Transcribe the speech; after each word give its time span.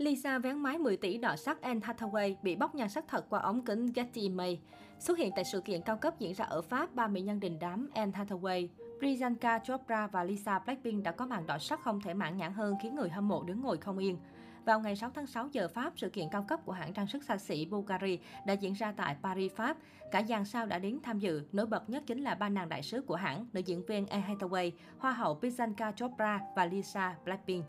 Lisa 0.00 0.38
vén 0.38 0.58
mái 0.58 0.78
10 0.78 0.96
tỷ 0.96 1.18
đỏ 1.18 1.36
sắc 1.36 1.62
Anne 1.62 1.80
Hathaway 1.80 2.34
bị 2.42 2.56
bóc 2.56 2.74
nhan 2.74 2.88
sắc 2.88 3.04
thật 3.08 3.26
qua 3.28 3.40
ống 3.40 3.64
kính 3.64 3.86
Getty 3.94 4.20
Image. 4.20 4.56
Xuất 4.98 5.18
hiện 5.18 5.32
tại 5.36 5.44
sự 5.44 5.60
kiện 5.60 5.82
cao 5.82 5.96
cấp 5.96 6.18
diễn 6.18 6.34
ra 6.34 6.44
ở 6.44 6.62
Pháp, 6.62 6.94
ba 6.94 7.06
mỹ 7.06 7.20
nhân 7.20 7.40
đình 7.40 7.58
đám 7.60 7.90
Anne 7.94 8.18
Hathaway, 8.18 8.68
Priyanka 8.98 9.58
Chopra 9.58 10.06
và 10.06 10.24
Lisa 10.24 10.58
Blackpink 10.58 11.04
đã 11.04 11.12
có 11.12 11.26
màn 11.26 11.46
đỏ 11.46 11.58
sắc 11.58 11.80
không 11.80 12.00
thể 12.00 12.14
mãn 12.14 12.36
nhãn 12.36 12.52
hơn 12.52 12.74
khiến 12.82 12.94
người 12.94 13.08
hâm 13.08 13.28
mộ 13.28 13.42
đứng 13.42 13.60
ngồi 13.60 13.76
không 13.76 13.98
yên. 13.98 14.18
Vào 14.64 14.80
ngày 14.80 14.96
6 14.96 15.10
tháng 15.14 15.26
6 15.26 15.48
giờ 15.52 15.68
Pháp, 15.68 15.92
sự 15.96 16.08
kiện 16.08 16.28
cao 16.30 16.44
cấp 16.48 16.60
của 16.64 16.72
hãng 16.72 16.92
trang 16.92 17.06
sức 17.06 17.24
xa 17.24 17.36
xỉ 17.36 17.66
Bulgari 17.66 18.18
đã 18.46 18.52
diễn 18.52 18.72
ra 18.72 18.92
tại 18.92 19.16
Paris, 19.22 19.52
Pháp. 19.52 19.76
Cả 20.10 20.22
dàn 20.28 20.44
sao 20.44 20.66
đã 20.66 20.78
đến 20.78 20.98
tham 21.02 21.18
dự, 21.18 21.42
nổi 21.52 21.66
bật 21.66 21.90
nhất 21.90 22.02
chính 22.06 22.22
là 22.22 22.34
ba 22.34 22.48
nàng 22.48 22.68
đại 22.68 22.82
sứ 22.82 23.02
của 23.02 23.16
hãng, 23.16 23.46
nữ 23.52 23.60
diễn 23.60 23.86
viên 23.86 24.06
Anne 24.06 24.34
Hathaway, 24.34 24.70
hoa 24.98 25.12
hậu 25.12 25.38
Priyanka 25.40 25.92
Chopra 25.92 26.40
và 26.56 26.64
Lisa 26.64 27.14
Blackpink. 27.24 27.64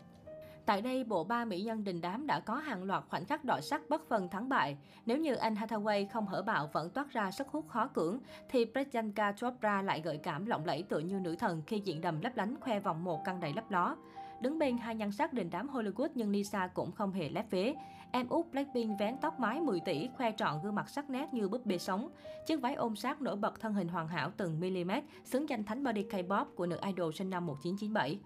Tại 0.66 0.82
đây, 0.82 1.04
bộ 1.04 1.24
ba 1.24 1.44
mỹ 1.44 1.62
nhân 1.62 1.84
đình 1.84 2.00
đám 2.00 2.26
đã 2.26 2.40
có 2.40 2.54
hàng 2.54 2.84
loạt 2.84 3.04
khoảnh 3.08 3.24
khắc 3.24 3.44
đỏ 3.44 3.60
sắc 3.60 3.82
bất 3.88 4.08
phân 4.08 4.28
thắng 4.28 4.48
bại. 4.48 4.76
Nếu 5.06 5.18
như 5.18 5.34
Anne 5.34 5.60
Hathaway 5.60 6.06
không 6.12 6.26
hở 6.26 6.42
bạo 6.42 6.70
vẫn 6.72 6.90
toát 6.90 7.10
ra 7.10 7.30
sức 7.30 7.48
hút 7.48 7.68
khó 7.68 7.86
cưỡng, 7.86 8.18
thì 8.48 8.66
Priyanka 8.72 9.32
Chopra 9.32 9.82
lại 9.82 10.00
gợi 10.00 10.18
cảm 10.22 10.46
lộng 10.46 10.64
lẫy 10.64 10.82
tựa 10.82 10.98
như 10.98 11.20
nữ 11.20 11.36
thần 11.36 11.62
khi 11.66 11.78
diện 11.78 12.00
đầm 12.00 12.20
lấp 12.20 12.36
lánh 12.36 12.60
khoe 12.60 12.80
vòng 12.80 13.04
một 13.04 13.24
căng 13.24 13.40
đầy 13.40 13.52
lấp 13.56 13.70
ló. 13.70 13.96
Đứng 14.40 14.58
bên 14.58 14.78
hai 14.78 14.94
nhan 14.94 15.12
sắc 15.12 15.32
đình 15.32 15.50
đám 15.50 15.68
Hollywood 15.68 16.08
nhưng 16.14 16.30
Lisa 16.30 16.66
cũng 16.66 16.92
không 16.92 17.12
hề 17.12 17.28
lép 17.28 17.50
vế. 17.50 17.74
Em 18.12 18.28
út 18.28 18.46
Blackpink 18.52 18.98
vén 18.98 19.16
tóc 19.16 19.40
mái 19.40 19.60
10 19.60 19.80
tỷ, 19.80 20.08
khoe 20.16 20.32
trọn 20.36 20.62
gương 20.62 20.74
mặt 20.74 20.88
sắc 20.88 21.10
nét 21.10 21.34
như 21.34 21.48
búp 21.48 21.66
bê 21.66 21.78
sống. 21.78 22.08
Chiếc 22.46 22.60
váy 22.60 22.74
ôm 22.74 22.96
sát 22.96 23.22
nổi 23.22 23.36
bật 23.36 23.60
thân 23.60 23.74
hình 23.74 23.88
hoàn 23.88 24.08
hảo 24.08 24.30
từng 24.36 24.60
mm, 24.60 24.90
xứng 25.24 25.48
danh 25.48 25.64
thánh 25.64 25.84
body 25.84 26.02
K-pop 26.02 26.44
của 26.44 26.66
nữ 26.66 26.78
idol 26.86 27.12
sinh 27.12 27.30
năm 27.30 27.46
1997. 27.46 28.18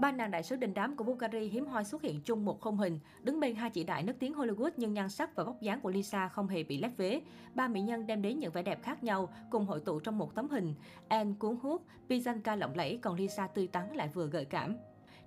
Ba 0.00 0.12
nàng 0.12 0.30
đại 0.30 0.42
sứ 0.42 0.56
đình 0.56 0.74
đám 0.74 0.96
của 0.96 1.04
Bulgari 1.04 1.48
hiếm 1.48 1.66
hoi 1.66 1.84
xuất 1.84 2.02
hiện 2.02 2.20
chung 2.20 2.44
một 2.44 2.60
khung 2.60 2.76
hình. 2.76 2.98
Đứng 3.22 3.40
bên 3.40 3.54
hai 3.54 3.70
chị 3.70 3.84
đại 3.84 4.02
nước 4.02 4.12
tiếng 4.18 4.34
Hollywood 4.34 4.70
nhưng 4.76 4.94
nhan 4.94 5.08
sắc 5.08 5.34
và 5.34 5.44
vóc 5.44 5.60
dáng 5.60 5.80
của 5.80 5.90
Lisa 5.90 6.28
không 6.28 6.48
hề 6.48 6.62
bị 6.62 6.78
lép 6.78 6.96
vế. 6.96 7.20
Ba 7.54 7.68
mỹ 7.68 7.80
nhân 7.80 8.06
đem 8.06 8.22
đến 8.22 8.38
những 8.38 8.52
vẻ 8.52 8.62
đẹp 8.62 8.82
khác 8.82 9.04
nhau, 9.04 9.28
cùng 9.50 9.66
hội 9.66 9.80
tụ 9.80 10.00
trong 10.00 10.18
một 10.18 10.34
tấm 10.34 10.48
hình. 10.48 10.74
Anne 11.08 11.34
cuốn 11.38 11.56
hút, 11.62 11.82
Pizanka 12.08 12.56
lộng 12.56 12.76
lẫy, 12.76 12.98
còn 13.02 13.16
Lisa 13.16 13.46
tươi 13.46 13.66
tắn 13.66 13.94
lại 13.94 14.08
vừa 14.14 14.26
gợi 14.26 14.44
cảm. 14.44 14.76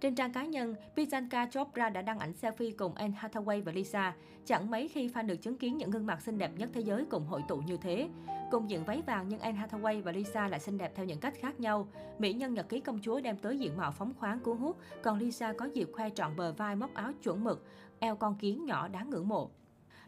Trên 0.02 0.16
trang 0.16 0.34
cá 0.34 0.46
nhân, 0.46 0.76
Priyanka 0.94 1.48
Chopra 1.52 1.90
đã 1.90 2.02
đăng 2.02 2.20
ảnh 2.20 2.34
selfie 2.42 2.74
cùng 2.78 2.94
Anne 2.94 3.18
Hathaway 3.22 3.64
và 3.64 3.72
Lisa. 3.72 4.16
Chẳng 4.46 4.72
mấy 4.72 4.88
khi 4.88 5.08
fan 5.08 5.28
được 5.28 5.36
chứng 5.36 5.58
kiến 5.58 5.78
những 5.78 5.92
gương 5.92 6.06
mặt 6.06 6.22
xinh 6.22 6.38
đẹp 6.38 6.52
nhất 6.58 6.70
thế 6.74 6.82
giới 6.82 7.06
cùng 7.06 7.26
hội 7.26 7.44
tụ 7.48 7.58
như 7.58 7.78
thế. 7.78 8.10
Cùng 8.52 8.70
diện 8.70 8.84
váy 8.84 9.02
vàng 9.02 9.26
nhưng 9.30 9.40
Anne 9.40 9.62
Hathaway 9.62 10.04
và 10.04 10.12
Lisa 10.12 10.48
lại 10.48 10.60
xinh 10.60 10.78
đẹp 10.78 10.92
theo 10.96 11.06
những 11.06 11.20
cách 11.20 11.34
khác 11.40 11.60
nhau. 11.60 11.88
Mỹ 12.20 12.34
nhân 12.34 12.54
nhật 12.54 12.70
ký 12.70 12.80
công 12.80 13.00
chúa 13.02 13.22
đem 13.22 13.38
tới 13.38 13.60
diện 13.60 13.78
mạo 13.78 13.92
phóng 13.92 14.14
khoáng 14.20 14.40
cuốn 14.40 14.58
hút, 14.58 14.78
còn 15.04 15.18
Lisa 15.18 15.54
có 15.54 15.66
dịp 15.74 15.90
khoe 15.94 16.10
trọn 16.10 16.36
bờ 16.36 16.54
vai 16.54 16.76
móc 16.76 16.94
áo 16.94 17.12
chuẩn 17.24 17.44
mực, 17.44 17.66
eo 18.00 18.16
con 18.16 18.36
kiến 18.36 18.66
nhỏ 18.66 18.88
đáng 18.88 19.10
ngưỡng 19.10 19.28
mộ. 19.28 19.50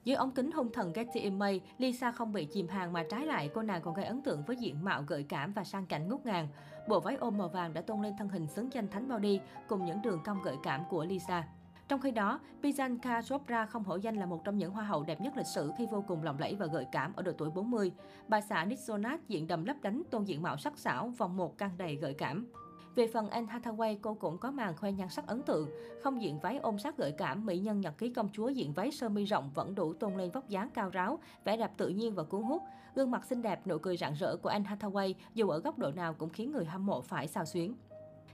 Dưới 0.09 0.15
ống 0.15 0.31
kính 0.31 0.51
hung 0.51 0.71
thần 0.71 0.93
Getty 0.93 1.19
Images, 1.19 1.61
Lisa 1.77 2.11
không 2.11 2.33
bị 2.33 2.45
chìm 2.45 2.67
hàng 2.67 2.93
mà 2.93 3.03
trái 3.09 3.25
lại 3.25 3.49
cô 3.53 3.61
nàng 3.61 3.81
còn 3.81 3.93
gây 3.93 4.05
ấn 4.05 4.21
tượng 4.21 4.43
với 4.43 4.55
diện 4.55 4.83
mạo 4.83 5.03
gợi 5.07 5.25
cảm 5.29 5.53
và 5.53 5.63
sang 5.63 5.85
cảnh 5.85 6.09
ngút 6.09 6.25
ngàn. 6.25 6.47
Bộ 6.87 6.99
váy 6.99 7.15
ôm 7.15 7.37
màu 7.37 7.49
vàng 7.49 7.73
đã 7.73 7.81
tôn 7.81 8.01
lên 8.01 8.13
thân 8.17 8.29
hình 8.29 8.47
xứng 8.47 8.73
danh 8.73 8.87
thánh 8.87 9.09
body 9.09 9.39
cùng 9.67 9.85
những 9.85 10.01
đường 10.01 10.19
cong 10.25 10.41
gợi 10.43 10.55
cảm 10.63 10.83
của 10.89 11.05
Lisa. 11.05 11.47
Trong 11.87 12.01
khi 12.01 12.11
đó, 12.11 12.39
Bianca 12.61 13.21
Chopra 13.21 13.65
không 13.65 13.83
hổ 13.83 13.95
danh 13.95 14.15
là 14.15 14.25
một 14.25 14.43
trong 14.43 14.57
những 14.57 14.71
hoa 14.71 14.83
hậu 14.83 15.03
đẹp 15.03 15.21
nhất 15.21 15.37
lịch 15.37 15.47
sử 15.47 15.71
khi 15.77 15.87
vô 15.91 16.03
cùng 16.07 16.23
lộng 16.23 16.39
lẫy 16.39 16.55
và 16.55 16.65
gợi 16.65 16.85
cảm 16.91 17.13
ở 17.15 17.23
độ 17.23 17.31
tuổi 17.37 17.49
40. 17.49 17.91
Bà 18.27 18.41
xã 18.41 18.65
Nick 18.65 18.81
Jonas 18.81 19.17
diện 19.27 19.47
đầm 19.47 19.65
lấp 19.65 19.75
đánh 19.81 20.01
tôn 20.11 20.23
diện 20.23 20.41
mạo 20.41 20.57
sắc 20.57 20.77
sảo, 20.77 21.13
vòng 21.17 21.37
một 21.37 21.57
căng 21.57 21.77
đầy 21.77 21.95
gợi 21.95 22.13
cảm. 22.13 22.47
Về 22.95 23.07
phần 23.07 23.29
Anne 23.29 23.53
Hathaway, 23.53 23.97
cô 24.01 24.13
cũng 24.13 24.37
có 24.37 24.51
màn 24.51 24.75
khoe 24.77 24.91
nhan 24.91 25.09
sắc 25.09 25.27
ấn 25.27 25.41
tượng. 25.43 25.69
Không 26.03 26.21
diện 26.21 26.39
váy 26.39 26.57
ôm 26.57 26.79
sát 26.79 26.97
gợi 26.97 27.11
cảm, 27.11 27.45
mỹ 27.45 27.59
nhân 27.59 27.81
nhật 27.81 27.97
ký 27.97 28.09
công 28.09 28.29
chúa 28.33 28.49
diện 28.49 28.73
váy 28.73 28.91
sơ 28.91 29.09
mi 29.09 29.25
rộng 29.25 29.51
vẫn 29.53 29.75
đủ 29.75 29.93
tôn 29.93 30.15
lên 30.15 30.31
vóc 30.31 30.49
dáng 30.49 30.69
cao 30.73 30.89
ráo, 30.89 31.19
vẻ 31.43 31.57
đẹp 31.57 31.71
tự 31.77 31.89
nhiên 31.89 32.15
và 32.15 32.23
cuốn 32.23 32.43
hút. 32.43 32.63
Gương 32.95 33.11
mặt 33.11 33.25
xinh 33.25 33.41
đẹp, 33.41 33.67
nụ 33.67 33.77
cười 33.77 33.97
rạng 33.97 34.13
rỡ 34.13 34.35
của 34.37 34.49
Anne 34.49 34.69
Hathaway 34.69 35.13
dù 35.33 35.49
ở 35.49 35.59
góc 35.59 35.79
độ 35.79 35.91
nào 35.91 36.13
cũng 36.13 36.29
khiến 36.29 36.51
người 36.51 36.65
hâm 36.65 36.85
mộ 36.85 37.01
phải 37.01 37.27
xào 37.27 37.45
xuyến. 37.45 37.75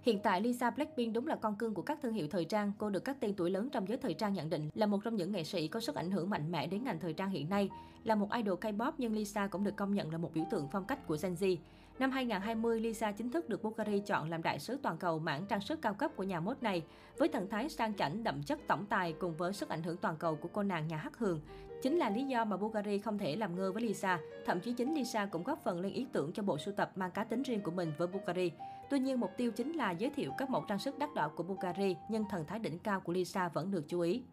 Hiện 0.02 0.20
tại, 0.20 0.42
Lisa 0.42 0.70
Blackpink 0.70 1.14
đúng 1.14 1.28
là 1.28 1.36
con 1.36 1.56
cưng 1.56 1.74
của 1.74 1.82
các 1.82 2.00
thương 2.02 2.14
hiệu 2.14 2.28
thời 2.32 2.46
trang. 2.46 2.72
Cô 2.78 2.90
được 2.90 3.00
các 3.00 3.18
tên 3.20 3.34
tuổi 3.36 3.50
lớn 3.50 3.70
trong 3.70 3.88
giới 3.88 3.98
thời 3.98 4.14
trang 4.14 4.34
nhận 4.34 4.50
định 4.50 4.70
là 4.74 4.86
một 4.86 5.00
trong 5.04 5.16
những 5.16 5.32
nghệ 5.32 5.44
sĩ 5.44 5.68
có 5.68 5.80
sức 5.80 5.96
ảnh 5.96 6.12
hưởng 6.12 6.30
mạnh 6.30 6.52
mẽ 6.52 6.68
đến 6.68 6.84
ngành 6.84 7.00
thời 7.00 7.14
trang 7.14 7.30
hiện 7.30 7.50
nay. 7.50 7.70
Là 8.04 8.16
một 8.16 8.32
idol 8.32 8.60
K-pop 8.60 8.92
nhưng 8.98 9.14
Lisa 9.14 9.48
cũng 9.48 9.64
được 9.64 9.76
công 9.76 9.94
nhận 9.94 10.12
là 10.12 10.18
một 10.18 10.34
biểu 10.34 10.46
tượng 10.52 10.68
phong 10.72 10.86
cách 10.86 11.08
của 11.08 11.18
Gen 11.22 11.34
Z. 11.34 11.58
Năm 12.00 12.12
2020, 12.12 12.80
Lisa 12.80 13.12
chính 13.12 13.32
thức 13.32 13.50
được 13.50 13.64
Bulgari 13.64 14.00
chọn 14.00 14.30
làm 14.30 14.44
đại 14.44 14.60
sứ 14.60 14.78
toàn 14.84 14.98
cầu 14.98 15.20
mảng 15.20 15.46
trang 15.46 15.62
sức 15.62 15.82
cao 15.82 15.94
cấp 15.94 16.12
của 16.16 16.24
nhà 16.24 16.40
mốt 16.40 16.64
này. 16.64 16.84
Với 17.18 17.28
thần 17.28 17.50
thái 17.50 17.70
sang 17.70 17.94
chảnh, 17.94 18.24
đậm 18.24 18.44
chất 18.44 18.60
tổng 18.68 18.86
tài 18.86 19.14
cùng 19.14 19.36
với 19.36 19.54
sức 19.54 19.70
ảnh 19.70 19.84
hưởng 19.84 19.98
toàn 19.98 20.16
cầu 20.18 20.36
của 20.36 20.50
cô 20.54 20.64
nàng 20.64 20.88
nhà 20.88 20.98
hát 20.98 21.18
hường, 21.18 21.40
chính 21.82 21.98
là 21.98 22.10
lý 22.10 22.24
do 22.24 22.46
mà 22.46 22.58
Bulgari 22.58 23.00
không 23.00 23.18
thể 23.18 23.36
làm 23.36 23.56
ngơ 23.56 23.72
với 23.72 23.84
Lisa. 23.84 24.20
Thậm 24.46 24.60
chí 24.60 24.74
chính 24.74 24.96
Lisa 24.96 25.26
cũng 25.26 25.44
góp 25.44 25.64
phần 25.64 25.80
lên 25.80 25.94
ý 25.94 26.08
tưởng 26.14 26.32
cho 26.34 26.44
bộ 26.44 26.58
sưu 26.58 26.74
tập 26.74 26.92
mang 26.96 27.12
cá 27.12 27.24
tính 27.24 27.44
riêng 27.44 27.62
của 27.62 27.72
mình 27.72 27.92
với 27.98 28.08
Bulgari. 28.08 28.52
Tuy 28.90 29.00
nhiên, 29.00 29.20
mục 29.20 29.32
tiêu 29.38 29.52
chính 29.52 29.74
là 29.74 29.92
giới 29.92 30.10
thiệu 30.10 30.32
các 30.38 30.50
mẫu 30.50 30.66
trang 30.68 30.80
sức 30.80 31.00
đắt 31.00 31.10
đỏ 31.16 31.32
của 31.36 31.44
Bulgari, 31.44 31.96
nhưng 32.10 32.26
thần 32.30 32.46
thái 32.46 32.60
đỉnh 32.60 32.80
cao 32.80 33.00
của 33.00 33.14
Lisa 33.14 33.50
vẫn 33.50 33.72
được 33.72 33.84
chú 33.88 34.00
ý. 34.00 34.24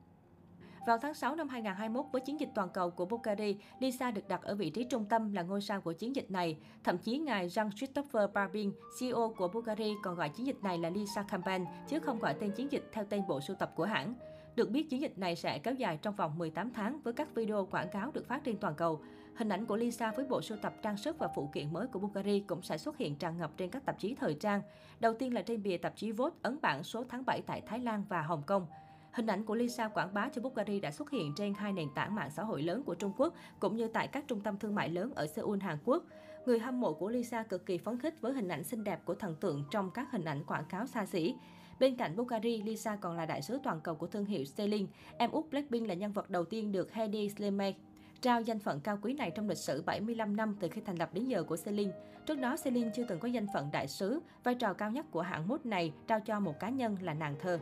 Vào 0.86 0.98
tháng 0.98 1.14
6 1.14 1.34
năm 1.36 1.48
2021, 1.48 2.12
với 2.12 2.20
chiến 2.20 2.40
dịch 2.40 2.48
toàn 2.54 2.68
cầu 2.68 2.90
của 2.90 3.04
Bulgari, 3.04 3.56
Lisa 3.78 4.10
được 4.10 4.28
đặt 4.28 4.42
ở 4.42 4.54
vị 4.54 4.70
trí 4.70 4.84
trung 4.84 5.04
tâm 5.04 5.32
là 5.32 5.42
ngôi 5.42 5.60
sao 5.60 5.80
của 5.80 5.92
chiến 5.92 6.16
dịch 6.16 6.30
này. 6.30 6.56
Thậm 6.84 6.98
chí 6.98 7.18
ngài 7.18 7.48
Jean-Christophe 7.48 8.32
Barbin, 8.32 8.72
CEO 9.00 9.34
của 9.36 9.48
Bulgari 9.48 9.92
còn 10.02 10.14
gọi 10.14 10.28
chiến 10.28 10.46
dịch 10.46 10.62
này 10.62 10.78
là 10.78 10.90
Lisa 10.90 11.22
Campaign, 11.22 11.64
chứ 11.88 12.00
không 12.00 12.18
gọi 12.18 12.34
tên 12.34 12.50
chiến 12.50 12.72
dịch 12.72 12.88
theo 12.92 13.04
tên 13.04 13.22
bộ 13.28 13.40
sưu 13.40 13.56
tập 13.56 13.72
của 13.76 13.84
hãng. 13.84 14.14
Được 14.56 14.70
biết, 14.70 14.90
chiến 14.90 15.00
dịch 15.00 15.18
này 15.18 15.36
sẽ 15.36 15.58
kéo 15.58 15.74
dài 15.74 15.98
trong 16.02 16.14
vòng 16.14 16.38
18 16.38 16.70
tháng 16.70 17.00
với 17.00 17.12
các 17.12 17.34
video 17.34 17.66
quảng 17.70 17.88
cáo 17.88 18.10
được 18.10 18.28
phát 18.28 18.44
trên 18.44 18.56
toàn 18.56 18.74
cầu. 18.74 19.00
Hình 19.36 19.48
ảnh 19.48 19.66
của 19.66 19.76
Lisa 19.76 20.12
với 20.16 20.24
bộ 20.24 20.42
sưu 20.42 20.58
tập 20.58 20.74
trang 20.82 20.96
sức 20.96 21.18
và 21.18 21.28
phụ 21.34 21.50
kiện 21.52 21.72
mới 21.72 21.86
của 21.86 21.98
Bulgari 21.98 22.40
cũng 22.40 22.62
sẽ 22.62 22.78
xuất 22.78 22.96
hiện 22.96 23.16
tràn 23.16 23.38
ngập 23.38 23.50
trên 23.56 23.70
các 23.70 23.84
tạp 23.84 23.98
chí 23.98 24.14
thời 24.14 24.34
trang. 24.34 24.62
Đầu 25.00 25.14
tiên 25.14 25.34
là 25.34 25.42
trên 25.42 25.62
bìa 25.62 25.76
tạp 25.76 25.96
chí 25.96 26.12
Vogue 26.12 26.38
ấn 26.42 26.58
bản 26.62 26.82
số 26.82 27.04
tháng 27.08 27.24
7 27.24 27.42
tại 27.46 27.60
Thái 27.60 27.78
Lan 27.78 28.04
và 28.08 28.22
Hồng 28.22 28.42
Kông. 28.46 28.66
Hình 29.12 29.26
ảnh 29.26 29.44
của 29.44 29.54
Lisa 29.54 29.88
quảng 29.88 30.14
bá 30.14 30.28
cho 30.28 30.42
Bulgari 30.42 30.80
đã 30.80 30.90
xuất 30.90 31.10
hiện 31.10 31.32
trên 31.36 31.54
hai 31.54 31.72
nền 31.72 31.88
tảng 31.94 32.14
mạng 32.14 32.30
xã 32.30 32.42
hội 32.42 32.62
lớn 32.62 32.82
của 32.82 32.94
Trung 32.94 33.12
Quốc, 33.16 33.34
cũng 33.60 33.76
như 33.76 33.88
tại 33.88 34.08
các 34.08 34.24
trung 34.28 34.40
tâm 34.40 34.58
thương 34.58 34.74
mại 34.74 34.88
lớn 34.88 35.12
ở 35.14 35.26
Seoul, 35.26 35.58
Hàn 35.60 35.78
Quốc. 35.84 36.04
Người 36.46 36.58
hâm 36.58 36.80
mộ 36.80 36.92
của 36.92 37.08
Lisa 37.08 37.42
cực 37.42 37.66
kỳ 37.66 37.78
phấn 37.78 37.98
khích 37.98 38.20
với 38.20 38.32
hình 38.32 38.48
ảnh 38.48 38.64
xinh 38.64 38.84
đẹp 38.84 39.00
của 39.04 39.14
thần 39.14 39.34
tượng 39.40 39.64
trong 39.70 39.90
các 39.90 40.10
hình 40.10 40.24
ảnh 40.24 40.44
quảng 40.44 40.64
cáo 40.68 40.86
xa 40.86 41.06
xỉ. 41.06 41.34
Bên 41.80 41.96
cạnh 41.96 42.16
Bulgari, 42.16 42.62
Lisa 42.62 42.96
còn 42.96 43.16
là 43.16 43.26
đại 43.26 43.42
sứ 43.42 43.58
toàn 43.64 43.80
cầu 43.80 43.94
của 43.94 44.06
thương 44.06 44.24
hiệu 44.24 44.44
Celine. 44.56 44.86
Em 45.18 45.30
út 45.30 45.50
Blackpink 45.50 45.88
là 45.88 45.94
nhân 45.94 46.12
vật 46.12 46.30
đầu 46.30 46.44
tiên 46.44 46.72
được 46.72 46.92
Heidi 46.92 47.28
Slimane 47.28 47.74
trao 48.20 48.40
danh 48.40 48.58
phận 48.58 48.80
cao 48.80 48.98
quý 49.02 49.14
này 49.14 49.30
trong 49.30 49.48
lịch 49.48 49.58
sử 49.58 49.82
75 49.86 50.36
năm 50.36 50.56
từ 50.60 50.68
khi 50.68 50.80
thành 50.80 50.96
lập 50.96 51.10
đến 51.12 51.24
giờ 51.24 51.42
của 51.42 51.56
Celine. 51.64 51.92
Trước 52.26 52.38
đó, 52.38 52.56
Celine 52.64 52.90
chưa 52.94 53.04
từng 53.08 53.18
có 53.18 53.28
danh 53.28 53.46
phận 53.54 53.68
đại 53.72 53.88
sứ, 53.88 54.20
vai 54.44 54.54
trò 54.54 54.72
cao 54.72 54.90
nhất 54.90 55.06
của 55.10 55.20
hãng 55.20 55.48
mốt 55.48 55.66
này 55.66 55.92
trao 56.06 56.20
cho 56.20 56.40
một 56.40 56.60
cá 56.60 56.68
nhân 56.68 56.96
là 57.00 57.14
nàng 57.14 57.36
thơ. 57.40 57.58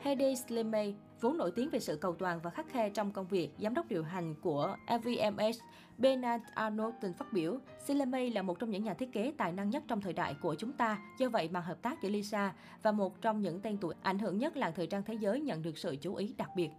Heidi 0.00 0.36
Slimane, 0.36 0.92
vốn 1.20 1.36
nổi 1.36 1.50
tiếng 1.50 1.70
về 1.70 1.80
sự 1.80 1.96
cầu 1.96 2.14
toàn 2.14 2.40
và 2.42 2.50
khắc 2.50 2.68
khe 2.68 2.90
trong 2.90 3.12
công 3.12 3.26
việc, 3.26 3.50
giám 3.58 3.74
đốc 3.74 3.88
điều 3.88 4.02
hành 4.02 4.34
của 4.40 4.76
LVMH, 4.88 5.56
Bernard 5.98 6.44
Arnault 6.54 6.94
từng 7.00 7.12
phát 7.12 7.32
biểu, 7.32 7.58
Slimane 7.86 8.30
là 8.30 8.42
một 8.42 8.58
trong 8.58 8.70
những 8.70 8.84
nhà 8.84 8.94
thiết 8.94 9.12
kế 9.12 9.32
tài 9.38 9.52
năng 9.52 9.70
nhất 9.70 9.82
trong 9.88 10.00
thời 10.00 10.12
đại 10.12 10.34
của 10.42 10.54
chúng 10.54 10.72
ta, 10.72 10.98
do 11.18 11.28
vậy 11.28 11.48
mà 11.52 11.60
hợp 11.60 11.82
tác 11.82 12.02
giữa 12.02 12.08
Lisa 12.08 12.52
và 12.82 12.92
một 12.92 13.22
trong 13.22 13.40
những 13.40 13.60
tên 13.60 13.78
tuổi 13.80 13.94
ảnh 14.02 14.18
hưởng 14.18 14.38
nhất 14.38 14.56
làng 14.56 14.72
thời 14.76 14.86
trang 14.86 15.02
thế 15.02 15.14
giới 15.14 15.40
nhận 15.40 15.62
được 15.62 15.78
sự 15.78 15.96
chú 15.96 16.14
ý 16.14 16.34
đặc 16.38 16.50
biệt. 16.56 16.70